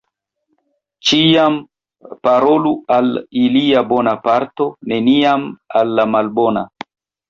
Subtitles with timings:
[1.09, 1.57] Ĉiam
[2.29, 3.13] parolu al
[3.45, 5.49] ilia bona parto, neniam
[5.83, 6.71] al la malbona.